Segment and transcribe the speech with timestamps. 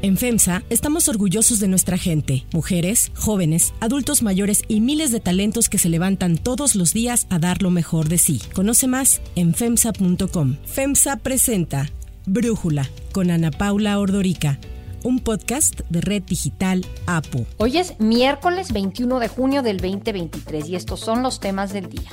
[0.00, 5.68] En FEMSA estamos orgullosos de nuestra gente, mujeres, jóvenes, adultos mayores y miles de talentos
[5.68, 8.40] que se levantan todos los días a dar lo mejor de sí.
[8.54, 10.56] Conoce más en FEMSA.com.
[10.66, 11.90] FEMSA presenta
[12.26, 14.60] Brújula con Ana Paula Ordorica
[15.04, 17.46] un podcast de Red Digital APO.
[17.58, 22.10] Hoy es miércoles 21 de junio del 2023 y estos son los temas del día.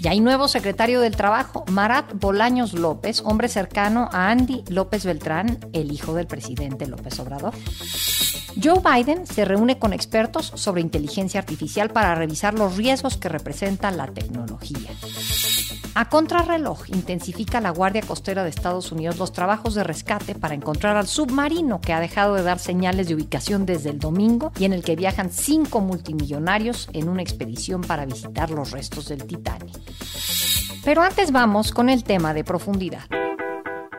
[0.00, 5.58] Ya hay nuevo secretario del Trabajo, Marat Bolaños López, hombre cercano a Andy López Beltrán,
[5.72, 7.54] el hijo del presidente López Obrador.
[8.62, 13.90] Joe Biden se reúne con expertos sobre inteligencia artificial para revisar los riesgos que representa
[13.90, 14.90] la tecnología.
[15.96, 20.94] A contrarreloj intensifica la Guardia Costera de Estados Unidos los trabajos de rescate para encontrar
[20.98, 24.74] al submarino que ha dejado de dar señales de ubicación desde el domingo y en
[24.74, 29.74] el que viajan cinco multimillonarios en una expedición para visitar los restos del Titanic.
[30.84, 33.04] Pero antes vamos con el tema de profundidad.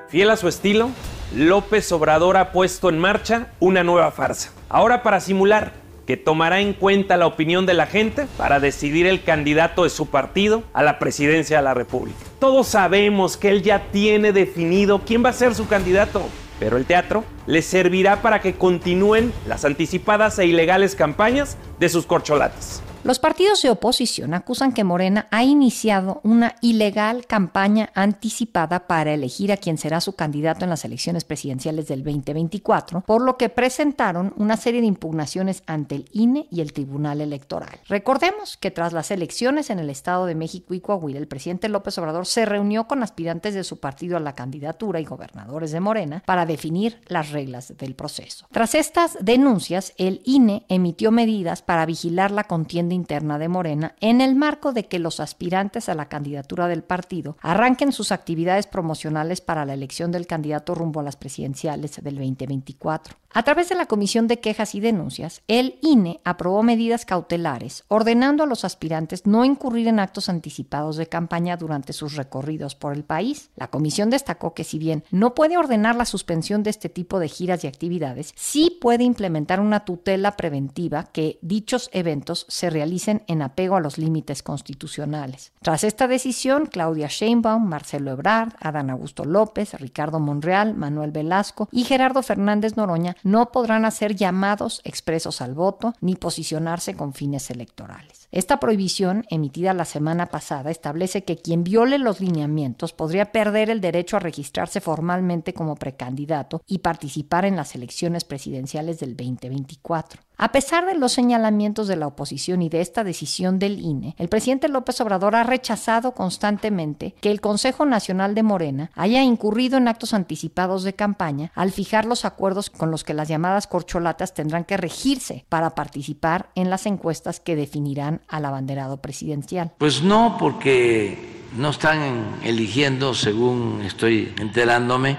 [0.08, 0.92] Fiel a su estilo,
[1.36, 4.52] López Obrador ha puesto en marcha una nueva farsa.
[4.70, 9.24] Ahora para simular que tomará en cuenta la opinión de la gente para decidir el
[9.24, 12.18] candidato de su partido a la presidencia de la República.
[12.40, 16.24] Todos sabemos que él ya tiene definido quién va a ser su candidato,
[16.62, 22.06] pero el teatro le servirá para que continúen las anticipadas e ilegales campañas de sus
[22.06, 22.82] corcholatas.
[23.08, 29.54] Los partidos de oposición acusan que Morena ha iniciado una ilegal campaña anticipada para elegir
[29.54, 34.34] a quien será su candidato en las elecciones presidenciales del 2024, por lo que presentaron
[34.36, 37.80] una serie de impugnaciones ante el INE y el Tribunal Electoral.
[37.88, 41.98] Recordemos que tras las elecciones en el Estado de México y Coahuila, el presidente López
[42.00, 46.24] Obrador se reunió con aspirantes de su partido a la candidatura y gobernadores de Morena
[46.26, 48.48] para definir las reglas del proceso.
[48.52, 54.20] Tras estas denuncias, el INE emitió medidas para vigilar la contienda interna de Morena en
[54.20, 59.40] el marco de que los aspirantes a la candidatura del partido arranquen sus actividades promocionales
[59.40, 63.16] para la elección del candidato rumbo a las presidenciales del 2024.
[63.34, 68.44] A través de la Comisión de Quejas y Denuncias, el INE aprobó medidas cautelares ordenando
[68.44, 73.04] a los aspirantes no incurrir en actos anticipados de campaña durante sus recorridos por el
[73.04, 73.52] país.
[73.56, 77.28] La comisión destacó que si bien no puede ordenar la suspensión de este tipo de
[77.28, 82.87] giras y actividades, sí puede implementar una tutela preventiva que dichos eventos se realicen
[83.28, 85.52] en apego a los límites constitucionales.
[85.62, 91.84] Tras esta decisión, Claudia Sheinbaum, Marcelo Ebrard, Adán Augusto López, Ricardo Monreal, Manuel Velasco y
[91.84, 98.27] Gerardo Fernández Noroña no podrán hacer llamados expresos al voto ni posicionarse con fines electorales.
[98.30, 103.80] Esta prohibición, emitida la semana pasada, establece que quien viole los lineamientos podría perder el
[103.80, 110.22] derecho a registrarse formalmente como precandidato y participar en las elecciones presidenciales del 2024.
[110.40, 114.30] A pesar de los señalamientos de la oposición y de esta decisión del INE, el
[114.30, 119.88] presidente López Obrador ha rechazado constantemente que el Consejo Nacional de Morena haya incurrido en
[119.88, 124.64] actos anticipados de campaña al fijar los acuerdos con los que las llamadas corcholatas tendrán
[124.64, 129.72] que regirse para participar en las encuestas que definirán al abanderado presidencial.
[129.78, 131.18] Pues no, porque
[131.58, 135.18] no están eligiendo, según estoy enterándome,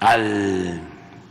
[0.00, 0.80] al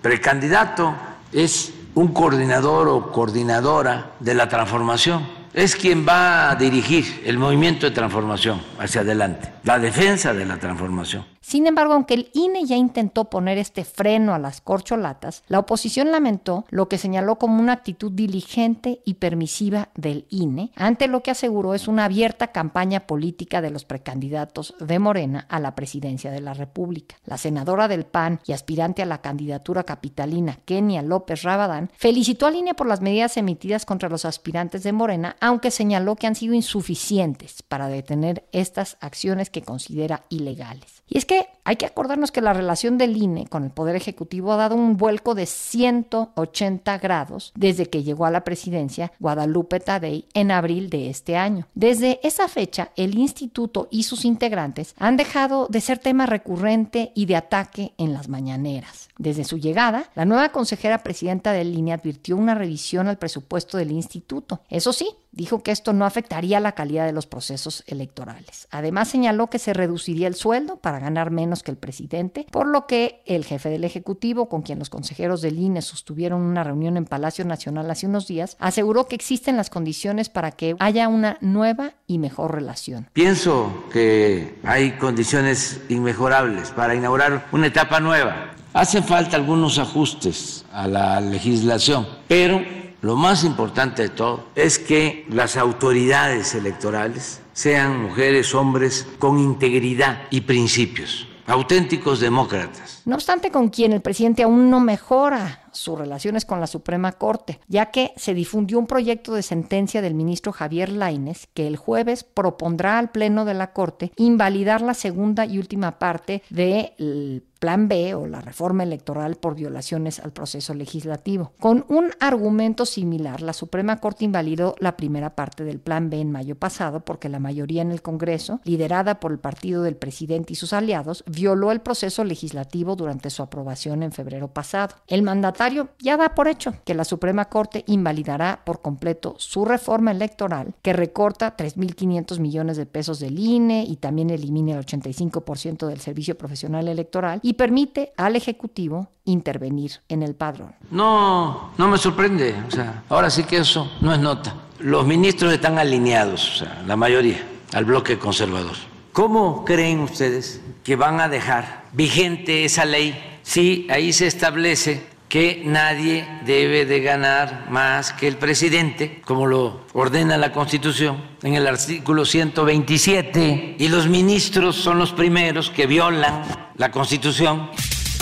[0.01, 0.95] precandidato.
[1.31, 5.27] Es un coordinador o coordinadora de la transformación.
[5.53, 10.57] Es quien va a dirigir el movimiento de transformación hacia adelante, la defensa de la
[10.57, 11.32] transformación.
[11.43, 16.09] Sin embargo, aunque el INE ya intentó poner este freno a las corcholatas, la oposición
[16.09, 21.31] lamentó lo que señaló como una actitud diligente y permisiva del INE, ante lo que
[21.31, 26.39] aseguró es una abierta campaña política de los precandidatos de Morena a la presidencia de
[26.39, 27.17] la República.
[27.25, 32.55] La senadora del PAN y aspirante a la candidatura capitalina, Kenia López Rabadán, felicitó al
[32.55, 36.53] INE por las medidas emitidas contra los aspirantes de Morena, aunque señaló que han sido
[36.53, 41.03] insuficientes para detener estas acciones que considera ilegales.
[41.09, 41.32] Y es que
[41.65, 44.97] hay que acordarnos que la relación del INE con el Poder Ejecutivo ha dado un
[44.97, 51.09] vuelco de 180 grados desde que llegó a la presidencia Guadalupe Tadei en abril de
[51.09, 51.67] este año.
[51.73, 57.25] Desde esa fecha, el instituto y sus integrantes han dejado de ser tema recurrente y
[57.25, 59.09] de ataque en las mañaneras.
[59.17, 63.91] Desde su llegada, la nueva consejera presidenta del INE advirtió una revisión al presupuesto del
[63.91, 64.61] instituto.
[64.69, 68.67] Eso sí, dijo que esto no afectaría la calidad de los procesos electorales.
[68.71, 72.87] Además señaló que se reduciría el sueldo para ganar menos que el presidente, por lo
[72.87, 77.05] que el jefe del Ejecutivo, con quien los consejeros del INE sostuvieron una reunión en
[77.05, 81.95] Palacio Nacional hace unos días, aseguró que existen las condiciones para que haya una nueva
[82.07, 83.09] y mejor relación.
[83.13, 88.51] Pienso que hay condiciones inmejorables para inaugurar una etapa nueva.
[88.73, 95.25] Hacen falta algunos ajustes a la legislación, pero lo más importante de todo es que
[95.29, 103.01] las autoridades electorales sean mujeres, hombres con integridad y principios, auténticos demócratas.
[103.03, 107.59] No obstante, con quien el presidente aún no mejora sus relaciones con la Suprema Corte,
[107.67, 112.23] ya que se difundió un proyecto de sentencia del ministro Javier Laines que el jueves
[112.23, 118.13] propondrá al Pleno de la Corte invalidar la segunda y última parte del Plan B
[118.13, 121.53] o la reforma electoral por violaciones al proceso legislativo.
[121.61, 126.29] Con un argumento similar, la Suprema Corte invalidó la primera parte del Plan B en
[126.29, 130.55] mayo pasado porque la mayoría en el Congreso, liderada por el partido del presidente y
[130.57, 134.95] sus aliados, violó el proceso legislativo durante su aprobación en febrero pasado.
[135.07, 140.11] El mandatario ya da por hecho que la Suprema Corte invalidará por completo su reforma
[140.11, 146.01] electoral que recorta 3.500 millones de pesos del INE y también elimina el 85% del
[146.01, 150.75] servicio profesional electoral y permite al Ejecutivo intervenir en el padrón.
[150.91, 152.55] No, no me sorprende.
[152.67, 154.55] O sea, ahora sí que eso no es nota.
[154.79, 157.41] Los ministros están alineados, o sea, la mayoría,
[157.73, 158.75] al bloque conservador.
[159.13, 165.63] ¿Cómo creen ustedes que van a dejar vigente esa ley si ahí se establece que
[165.65, 171.65] nadie debe de ganar más que el presidente, como lo ordena la Constitución en el
[171.65, 176.43] artículo 127, y los ministros son los primeros que violan
[176.75, 177.71] la Constitución.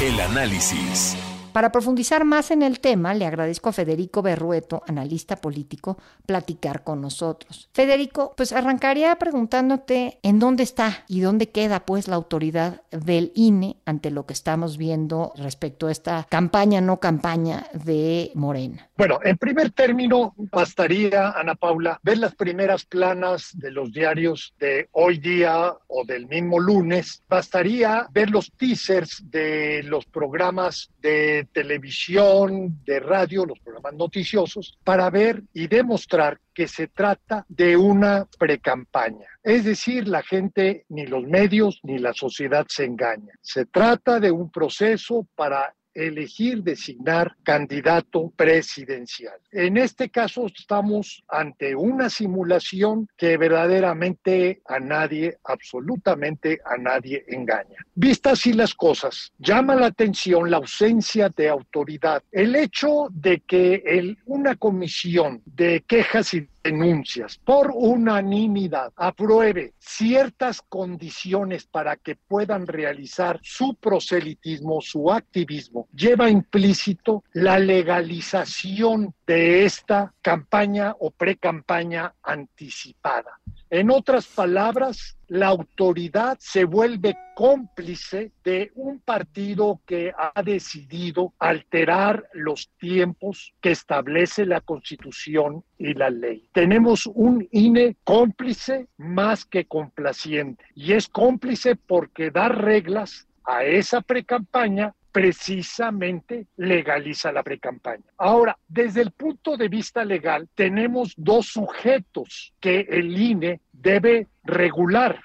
[0.02, 1.18] El análisis.
[1.54, 7.02] Para profundizar más en el tema, le agradezco a Federico Berrueto, analista político, platicar con
[7.02, 7.70] nosotros.
[7.74, 13.78] Federico, pues arrancaría preguntándote en dónde está y dónde queda pues la autoridad del INE
[13.86, 18.90] ante lo que estamos viendo respecto a esta campaña, no campaña de Morena.
[19.02, 24.90] Bueno, en primer término, bastaría, Ana Paula, ver las primeras planas de los diarios de
[24.92, 27.24] hoy día o del mismo lunes.
[27.28, 35.10] Bastaría ver los teasers de los programas de televisión, de radio, los programas noticiosos, para
[35.10, 39.26] ver y demostrar que se trata de una precampaña.
[39.42, 43.34] Es decir, la gente, ni los medios, ni la sociedad se engaña.
[43.42, 49.36] Se trata de un proceso para elegir, designar candidato presidencial.
[49.52, 57.78] En este caso estamos ante una simulación que verdaderamente a nadie, absolutamente a nadie engaña.
[57.96, 62.24] Vistas así las cosas, llama la atención la ausencia de autoridad.
[62.32, 70.62] El hecho de que el, una comisión de quejas y denuncias por unanimidad apruebe ciertas
[70.62, 80.14] condiciones para que puedan realizar su proselitismo, su activismo, lleva implícito la legalización de esta
[80.22, 83.40] campaña o pre-campaña anticipada.
[83.72, 92.28] En otras palabras, la autoridad se vuelve cómplice de un partido que ha decidido alterar
[92.34, 96.50] los tiempos que establece la Constitución y la ley.
[96.52, 104.02] Tenemos un INE cómplice más que complaciente y es cómplice porque da reglas a esa
[104.02, 108.04] precampaña precisamente legaliza la precampaña.
[108.18, 115.22] Ahora, desde el punto de vista legal, tenemos dos sujetos que el INE debe regular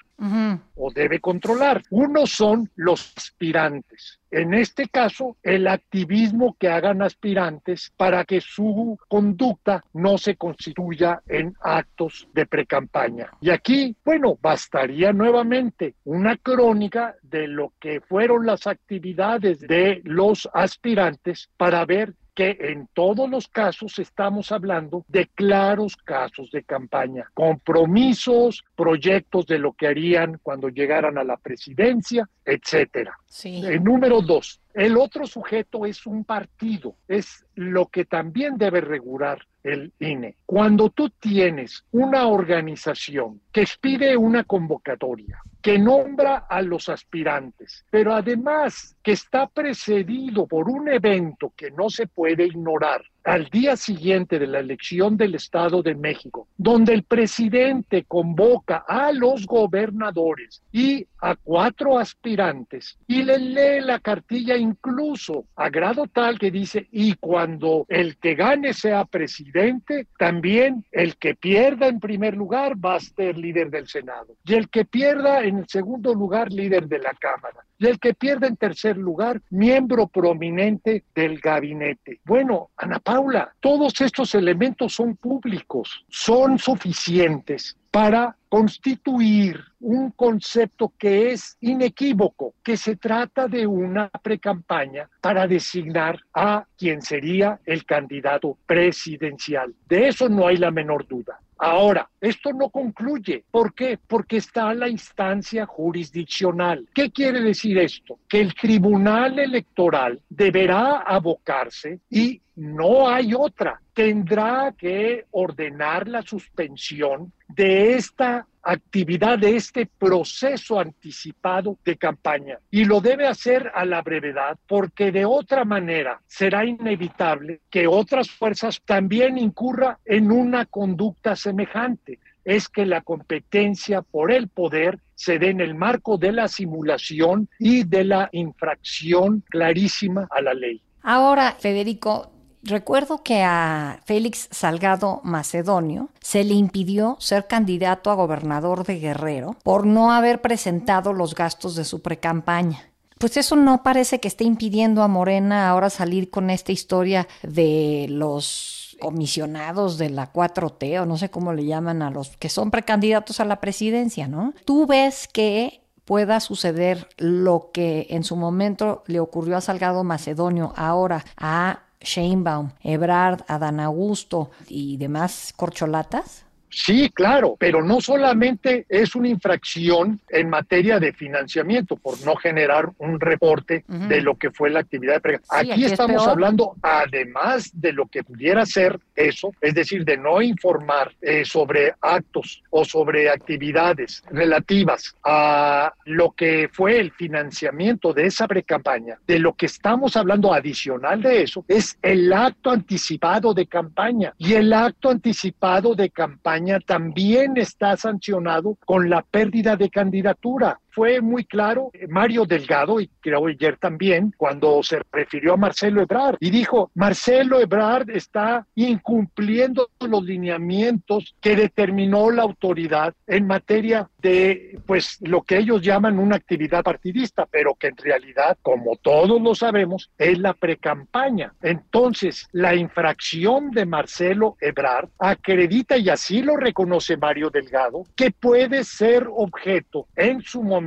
[0.75, 1.83] o debe controlar.
[1.89, 4.19] Uno son los aspirantes.
[4.29, 11.21] En este caso, el activismo que hagan aspirantes para que su conducta no se constituya
[11.27, 13.29] en actos de precampaña.
[13.39, 20.49] Y aquí, bueno, bastaría nuevamente una crónica de lo que fueron las actividades de los
[20.53, 27.31] aspirantes para ver que en todos los casos estamos hablando de claros casos de campaña,
[27.33, 33.17] compromisos, proyectos de lo que harían cuando llegaran a la presidencia, etcétera.
[33.25, 33.65] Sí.
[33.65, 39.39] El número dos, el otro sujeto es un partido, es lo que también debe regular
[39.63, 40.35] el INE.
[40.45, 48.13] Cuando tú tienes una organización que pide una convocatoria, que nombra a los aspirantes, pero
[48.13, 54.39] además que está precedido por un evento que no se puede ignorar, al día siguiente
[54.39, 61.05] de la elección del Estado de México, donde el presidente convoca a los gobernadores y
[61.19, 67.15] a cuatro aspirantes y le lee la cartilla incluso a grado tal que dice, y
[67.15, 72.99] cuando el que gane sea presidente, también el que pierda en primer lugar va a
[73.01, 74.35] ser líder del Senado.
[74.45, 78.57] Y el que pierda segundo lugar líder de la Cámara y el que pierda en
[78.57, 82.19] tercer lugar miembro prominente del gabinete.
[82.25, 91.31] Bueno, Ana Paula, todos estos elementos son públicos, son suficientes para constituir un concepto que
[91.31, 98.57] es inequívoco, que se trata de una precampaña para designar a quien sería el candidato
[98.65, 99.73] presidencial.
[99.87, 101.39] De eso no hay la menor duda.
[101.57, 103.43] Ahora, esto no concluye.
[103.49, 103.97] ¿Por qué?
[104.07, 106.87] Porque está la instancia jurisdiccional.
[106.93, 108.19] ¿Qué quiere decir esto?
[108.27, 113.81] Que el Tribunal Electoral deberá abocarse y no hay otra.
[113.93, 122.59] Tendrá que ordenar la suspensión de esta actividad, de este proceso anticipado de campaña.
[122.69, 128.29] Y lo debe hacer a la brevedad porque de otra manera será inevitable que otras
[128.29, 132.19] fuerzas también incurra en una conducta semejante.
[132.43, 137.49] Es que la competencia por el poder se dé en el marco de la simulación
[137.59, 140.81] y de la infracción clarísima a la ley.
[141.01, 142.31] Ahora, Federico,
[142.63, 149.55] Recuerdo que a Félix Salgado Macedonio se le impidió ser candidato a gobernador de Guerrero
[149.63, 152.91] por no haber presentado los gastos de su precampaña.
[153.19, 158.07] Pues eso no parece que esté impidiendo a Morena ahora salir con esta historia de
[158.09, 162.71] los comisionados de la 4T o no sé cómo le llaman a los que son
[162.71, 164.53] precandidatos a la presidencia, ¿no?
[164.65, 170.73] Tú ves que pueda suceder lo que en su momento le ocurrió a Salgado Macedonio,
[170.77, 176.46] ahora a Sheinbaum, Ebrard, Adán Augusto y demás corcholatas?
[176.69, 182.89] Sí, claro, pero no solamente es una infracción en materia de financiamiento por no generar
[182.97, 188.07] un reporte de lo que fue la actividad de aquí, estamos hablando, además de lo
[188.07, 194.23] que pudiera ser eso, es decir, de no informar eh, sobre actos o sobre actividades
[194.29, 199.17] relativas a lo que fue el financiamiento de esa precampaña.
[199.25, 204.33] De lo que estamos hablando adicional de eso es el acto anticipado de campaña.
[204.37, 211.21] Y el acto anticipado de campaña también está sancionado con la pérdida de candidatura fue
[211.21, 216.37] muy claro eh, Mario Delgado, y creo ayer también, cuando se refirió a Marcelo Ebrard
[216.39, 224.79] y dijo, Marcelo Ebrard está incumpliendo los lineamientos que determinó la autoridad en materia de,
[224.87, 229.53] pues, lo que ellos llaman una actividad partidista, pero que en realidad, como todos lo
[229.53, 231.53] sabemos, es la precampaña.
[231.61, 238.83] Entonces, la infracción de Marcelo Ebrard acredita, y así lo reconoce Mario Delgado, que puede
[238.83, 240.86] ser objeto en su momento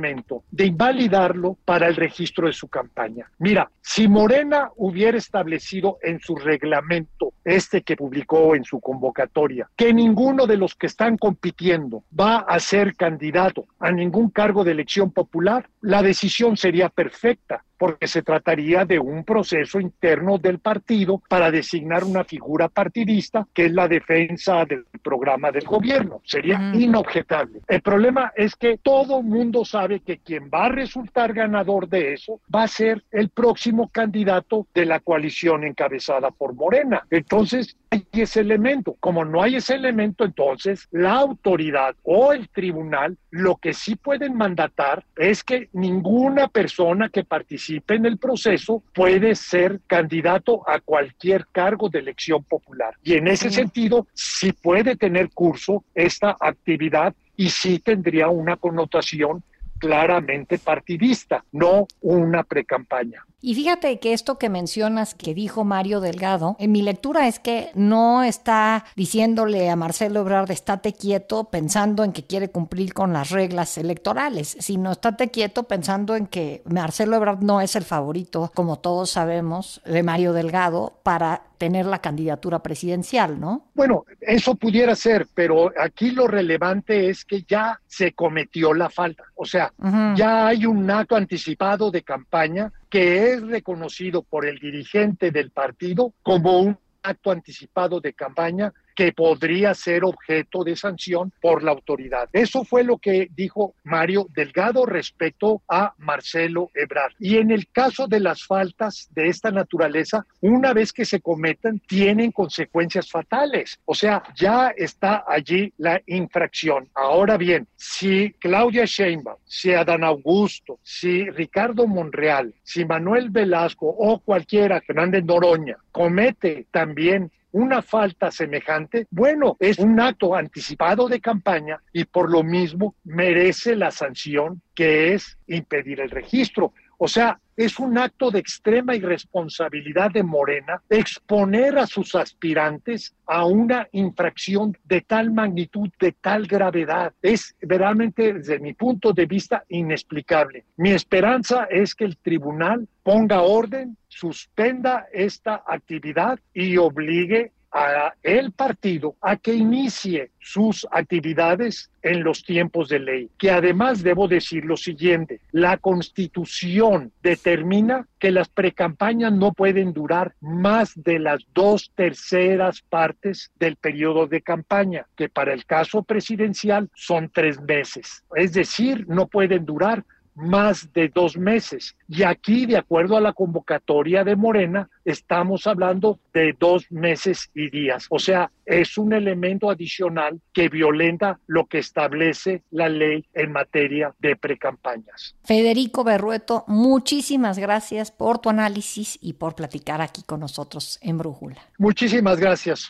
[0.51, 3.29] de invalidarlo para el registro de su campaña.
[3.39, 9.93] Mira, si Morena hubiera establecido en su reglamento, este que publicó en su convocatoria, que
[9.93, 15.11] ninguno de los que están compitiendo va a ser candidato a ningún cargo de elección
[15.11, 21.49] popular, la decisión sería perfecta porque se trataría de un proceso interno del partido para
[21.49, 26.21] designar una figura partidista que es la defensa del programa del gobierno.
[26.23, 27.61] Sería inobjetable.
[27.67, 32.39] El problema es que todo mundo sabe que quien va a resultar ganador de eso
[32.53, 37.07] va a ser el próximo candidato de la coalición encabezada por Morena.
[37.09, 38.95] Entonces, hay ese elemento.
[38.99, 44.35] Como no hay ese elemento, entonces la autoridad o el tribunal lo que sí pueden
[44.35, 51.45] mandatar es que ninguna persona que participe en el proceso puede ser candidato a cualquier
[51.51, 52.95] cargo de elección popular.
[53.03, 59.43] Y en ese sentido, sí puede tener curso esta actividad y sí tendría una connotación
[59.77, 63.23] claramente partidista, no una precampaña.
[63.41, 67.71] Y fíjate que esto que mencionas que dijo Mario Delgado, en mi lectura es que
[67.73, 73.31] no está diciéndole a Marcelo Ebrard estate quieto pensando en que quiere cumplir con las
[73.31, 78.77] reglas electorales, sino estate quieto pensando en que Marcelo Ebrard no es el favorito, como
[78.77, 83.69] todos sabemos, de Mario Delgado para tener la candidatura presidencial, ¿no?
[83.75, 89.25] Bueno, eso pudiera ser, pero aquí lo relevante es que ya se cometió la falta.
[89.35, 89.71] O sea,
[90.15, 96.15] ya hay un acto anticipado de campaña que es reconocido por el dirigente del partido
[96.23, 102.29] como un acto anticipado de campaña que podría ser objeto de sanción por la autoridad.
[102.33, 107.13] Eso fue lo que dijo Mario Delgado respecto a Marcelo Ebrard.
[107.17, 111.79] Y en el caso de las faltas de esta naturaleza, una vez que se cometan,
[111.79, 113.79] tienen consecuencias fatales.
[113.85, 116.87] O sea, ya está allí la infracción.
[116.93, 124.19] Ahora bien, si Claudia Sheinbaum, si Adán Augusto, si Ricardo Monreal, si Manuel Velasco o
[124.19, 131.81] cualquiera, Fernández Noroña, comete también una falta semejante, bueno, es un acto anticipado de campaña
[131.91, 136.73] y por lo mismo merece la sanción que es impedir el registro.
[136.97, 143.45] O sea, es un acto de extrema irresponsabilidad de Morena exponer a sus aspirantes a
[143.45, 147.13] una infracción de tal magnitud, de tal gravedad.
[147.21, 150.65] Es verdaderamente, desde mi punto de vista, inexplicable.
[150.77, 158.51] Mi esperanza es que el tribunal ponga orden, suspenda esta actividad y obligue a el
[158.51, 163.29] partido a que inicie sus actividades en los tiempos de ley.
[163.37, 170.33] Que además debo decir lo siguiente, la constitución determina que las precampañas no pueden durar
[170.41, 176.89] más de las dos terceras partes del periodo de campaña, que para el caso presidencial
[176.95, 178.23] son tres meses.
[178.35, 180.03] Es decir, no pueden durar
[180.35, 181.95] más de dos meses.
[182.07, 187.69] Y aquí, de acuerdo a la convocatoria de Morena, estamos hablando de dos meses y
[187.69, 188.07] días.
[188.09, 194.13] O sea, es un elemento adicional que violenta lo que establece la ley en materia
[194.19, 195.35] de precampañas.
[195.43, 201.57] Federico Berrueto, muchísimas gracias por tu análisis y por platicar aquí con nosotros en Brújula.
[201.77, 202.89] Muchísimas gracias.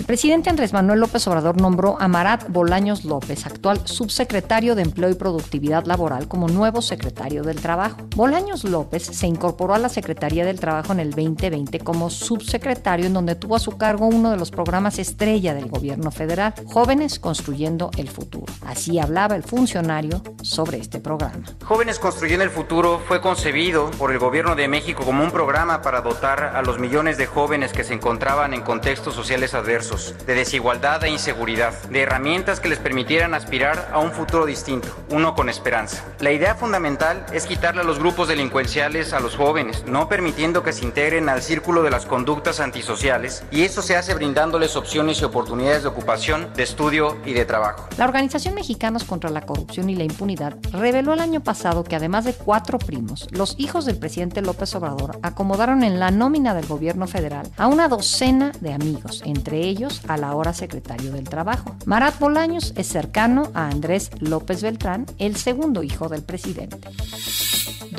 [0.00, 5.10] El presidente Andrés Manuel López Obrador nombró a Marat Bolaños López, actual subsecretario de Empleo
[5.10, 7.98] y Productividad Laboral, como nuevo secretario del Trabajo.
[8.16, 13.12] Bolaños López se incorporó a la Secretaría del Trabajo en el 2020 como subsecretario, en
[13.12, 17.90] donde tuvo a su cargo uno de los programas estrella del gobierno federal, Jóvenes Construyendo
[17.98, 18.50] el Futuro.
[18.64, 21.42] Así hablaba el funcionario sobre este programa.
[21.62, 26.00] Jóvenes Construyendo el Futuro fue concebido por el gobierno de México como un programa para
[26.00, 31.02] dotar a los millones de jóvenes que se encontraban en contextos sociales adversos de desigualdad
[31.02, 36.04] e inseguridad, de herramientas que les permitieran aspirar a un futuro distinto, uno con esperanza.
[36.20, 40.72] La idea fundamental es quitarle a los grupos delincuenciales a los jóvenes, no permitiendo que
[40.72, 45.24] se integren al círculo de las conductas antisociales, y eso se hace brindándoles opciones y
[45.24, 47.88] oportunidades de ocupación, de estudio y de trabajo.
[47.98, 52.24] La Organización Mexicanos contra la Corrupción y la Impunidad reveló el año pasado que además
[52.24, 57.08] de cuatro primos, los hijos del presidente López Obrador acomodaron en la nómina del gobierno
[57.08, 61.74] federal a una docena de amigos, entre ellos a la hora secretario del Trabajo.
[61.86, 66.88] Marat Bolaños es cercano a Andrés López Beltrán, el segundo hijo del presidente.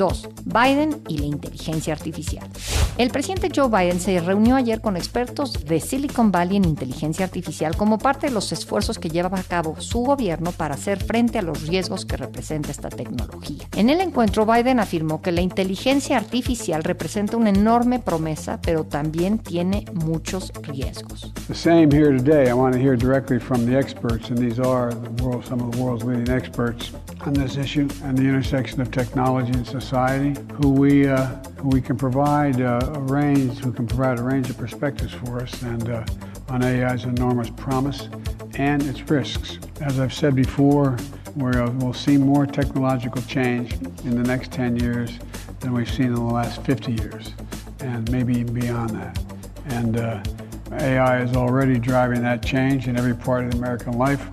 [0.02, 0.28] 2.
[0.46, 2.44] Biden y la inteligencia artificial.
[2.98, 7.76] El presidente Joe Biden se reunió ayer con expertos de Silicon Valley en inteligencia artificial
[7.76, 11.42] como parte de los esfuerzos que lleva a cabo su gobierno para hacer frente a
[11.42, 13.68] los riesgos que representa esta tecnología.
[13.76, 19.38] En el encuentro, Biden afirmó que la inteligencia artificial representa una enorme promesa, pero también
[19.38, 21.32] tiene muchos riesgos.
[21.46, 22.48] The same here today.
[22.48, 25.70] I want to hear directly from the experts, and these are the world, some of
[25.70, 26.90] the world's leading experts
[27.24, 31.26] on this issue and the intersection of technology and society, who we uh,
[31.58, 35.42] who we can provide uh, a range, who can provide a range of perspectives for
[35.42, 36.02] us, and uh,
[36.48, 38.08] on AI's enormous promise
[38.54, 39.58] and its risks.
[39.82, 40.96] As I've said before,
[41.36, 43.74] we're, we'll see more technological change
[44.04, 45.18] in the next 10 years
[45.60, 47.34] than we've seen in the last 50 years,
[47.80, 49.22] and maybe even beyond that.
[49.66, 50.22] And uh,
[50.72, 54.26] AI is already driving that change in every part of American life,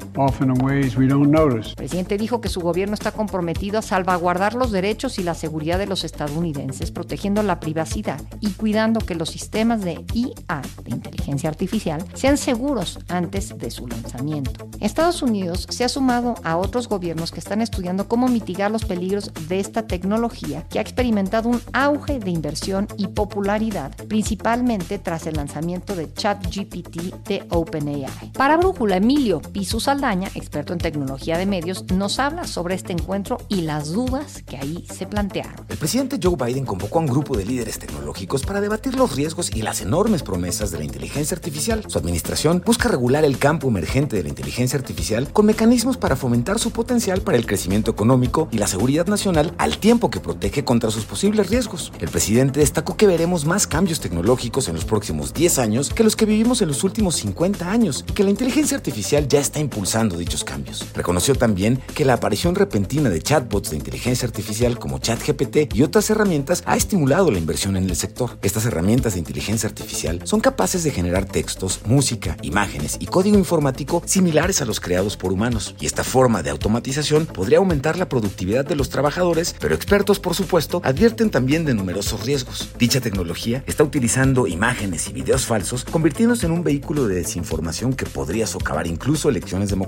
[1.70, 5.80] El presidente dijo que su gobierno está comprometido a salvaguardar los derechos y la seguridad
[5.80, 11.50] de los estadounidenses, protegiendo la privacidad y cuidando que los sistemas de IA, de inteligencia
[11.50, 14.68] artificial, sean seguros antes de su lanzamiento.
[14.82, 19.32] Estados Unidos se ha sumado a otros gobiernos que están estudiando cómo mitigar los peligros
[19.48, 25.36] de esta tecnología que ha experimentado un auge de inversión y popularidad, principalmente tras el
[25.36, 28.34] lanzamiento de Chat GPT de OpenAI.
[28.34, 33.38] Para Brújula, Emilio Pisu Saldaña, experto en tecnología de medios, nos habla sobre este encuentro
[33.48, 35.67] y las dudas que ahí se plantearon.
[35.69, 39.52] El presidente Joe Biden convocó a un grupo de líderes tecnológicos para debatir los riesgos
[39.54, 41.84] y las enormes promesas de la inteligencia artificial.
[41.88, 46.58] Su administración busca regular el campo emergente de la inteligencia artificial con mecanismos para fomentar
[46.58, 50.89] su potencial para el crecimiento económico y la seguridad nacional al tiempo que protege contra
[50.89, 51.93] sus posibles riesgos.
[52.00, 56.15] El presidente destacó que veremos más cambios tecnológicos en los próximos 10 años que los
[56.15, 59.88] que vivimos en los últimos 50 años y que la inteligencia artificial ya está impulsando
[59.89, 60.86] dichos cambios.
[60.93, 66.10] Reconoció también que la aparición repentina de chatbots de inteligencia artificial como ChatGPT y otras
[66.12, 68.38] herramientas ha estimulado la inversión en el sector.
[68.43, 74.04] Estas herramientas de inteligencia artificial son capaces de generar textos, música, imágenes y código informático
[74.06, 75.73] similares a los creados por humanos.
[75.80, 80.36] Y esta forma de automatización podría aumentar la productividad de los trabajadores, pero expertos, por
[80.36, 82.69] supuesto, advierten también de numerosos riesgos.
[82.78, 88.06] Dicha tecnología está utilizando imágenes y videos falsos, convirtiéndose en un vehículo de desinformación que
[88.06, 89.79] podría socavar incluso elecciones democráticas.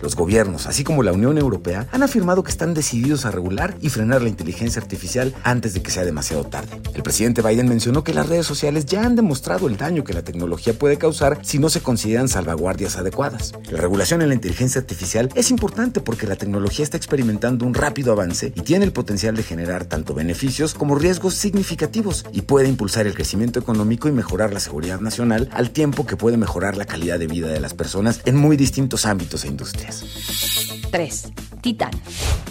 [0.00, 3.88] Los gobiernos, así como la Unión Europea, han afirmado que están decididos a regular y
[3.88, 6.80] frenar la inteligencia artificial antes de que sea demasiado tarde.
[6.94, 10.22] El presidente Biden mencionó que las redes sociales ya han demostrado el daño que la
[10.22, 13.52] tecnología puede causar si no se consideran salvaguardias adecuadas.
[13.70, 18.12] La regulación en la inteligencia artificial es importante porque la tecnología está experimentando un rápido
[18.12, 23.06] avance y tiene el potencial de generar tanto beneficios como riesgos significativos y puede impulsar
[23.06, 27.18] el crecimiento económico y mejorar la seguridad nacional al tiempo que puede mejorar la calidad
[27.18, 30.04] de vida de las personas en muy distintos ámbitos e industrias.
[30.90, 31.32] 3.
[31.62, 31.92] Titán.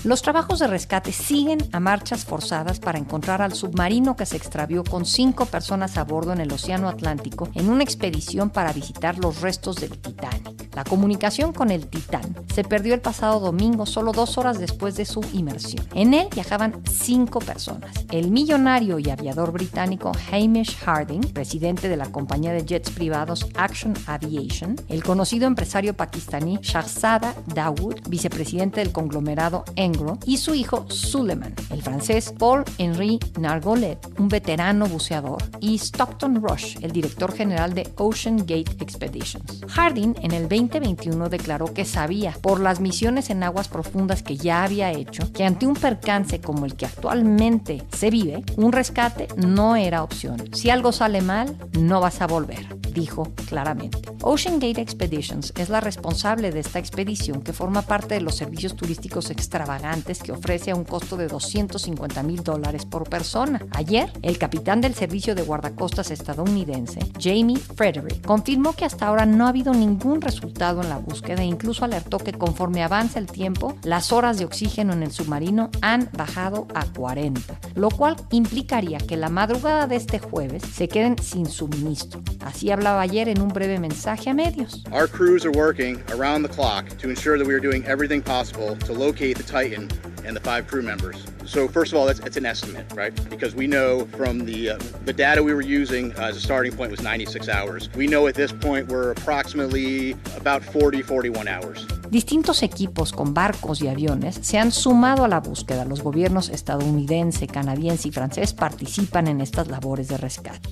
[0.03, 4.83] Los trabajos de rescate siguen a marchas forzadas para encontrar al submarino que se extravió
[4.83, 9.41] con cinco personas a bordo en el Océano Atlántico en una expedición para visitar los
[9.41, 10.75] restos del Titanic.
[10.75, 15.05] La comunicación con el Titán se perdió el pasado domingo, solo dos horas después de
[15.05, 15.85] su inmersión.
[15.93, 17.93] En él viajaban cinco personas.
[18.09, 23.93] El millonario y aviador británico Hamish Harding, presidente de la compañía de jets privados Action
[24.07, 31.55] Aviation, el conocido empresario pakistaní Shahzada Dawood, vicepresidente del conglomerado Engro, y su hijo Suleiman,
[31.71, 38.37] el francés Paul-Henri Nargolet, un veterano buceador, y Stockton Rush, el director general de Ocean
[38.37, 39.61] Gate Expeditions.
[39.67, 44.63] Harding en el 2021 declaró que sabía, por las misiones en aguas profundas que ya
[44.63, 49.75] había hecho, que ante un percance como el que actualmente se vive, un rescate no
[49.75, 50.37] era opción.
[50.53, 53.99] Si algo sale mal, no vas a volver, dijo claramente.
[54.21, 58.75] Ocean Gate Expeditions es la responsable de esta expedición que forma parte de los servicios
[58.75, 58.90] turísticos
[59.29, 63.65] extravagantes que ofrece a un costo de 250 mil dólares por persona.
[63.71, 69.45] Ayer, el capitán del servicio de guardacostas estadounidense, Jamie Frederick, confirmó que hasta ahora no
[69.45, 73.75] ha habido ningún resultado en la búsqueda e incluso alertó que conforme avanza el tiempo,
[73.83, 79.17] las horas de oxígeno en el submarino han bajado a 40, lo cual implicaría que
[79.17, 82.21] la madrugada de este jueves se queden sin suministro.
[82.41, 84.83] Así hablaba ayer en un breve mensaje a medios.
[84.91, 88.77] Our crews are working around the clock to ensure that we are doing everything possible
[88.85, 89.89] to locate the Titan
[90.25, 91.25] and the five crew members.
[91.45, 93.13] So first of all, that's it's an estimate, right?
[93.29, 96.75] Because we know from the uh, the data we were using uh, as a starting
[96.75, 97.89] point was 96 hours.
[97.95, 101.85] We know at this point we're approximately about 40, 41 hours.
[102.09, 105.85] Distintos equipos con barcos y aviones se han sumado a la búsqueda.
[105.85, 110.69] Los gobiernos estadounidense, canadiense y francés participan en estas labores de rescate.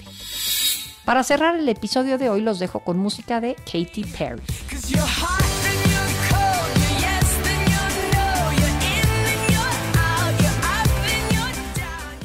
[1.06, 4.43] Para cerrar el episodio de hoy los dejo con música de Katy Perry.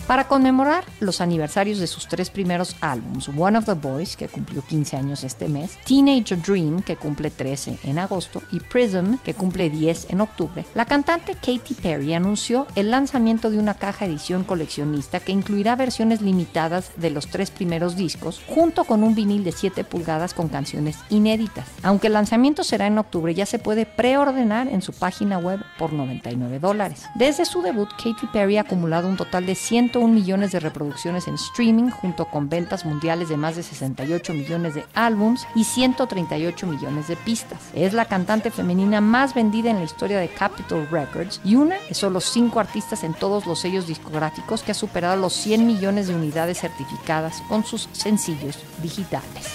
[0.06, 4.60] Para conmemorar los aniversarios de sus tres primeros álbumes, One of the Boys, que cumplió
[4.60, 9.70] 15 años este mes, Teenage Dream, que cumple 13 en agosto, y Prism, que cumple
[9.70, 15.20] 10 en octubre, la cantante Katy Perry anunció el lanzamiento de una caja edición coleccionista
[15.20, 19.84] que incluirá versiones limitadas de los tres primeros discos, junto con un vinil de 7
[19.84, 21.66] pulgadas con canciones inéditas.
[21.82, 25.94] Aunque el lanzamiento será en octubre, ya se puede preordenar en su página web por
[25.94, 27.06] 99 dólares.
[27.14, 31.34] Desde su debut, Katy Perry ha acumulado un total de 100 millones de reproducciones en
[31.34, 37.08] streaming, junto con ventas mundiales de más de 68 millones de álbums y 138 millones
[37.08, 37.60] de pistas.
[37.74, 41.94] Es la cantante femenina más vendida en la historia de Capitol Records y una de
[41.94, 46.14] solo cinco artistas en todos los sellos discográficos que ha superado los 100 millones de
[46.14, 49.54] unidades certificadas con sus sencillos digitales.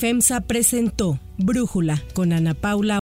[0.00, 2.96] FEMSA presentó Brújula con Ana Paula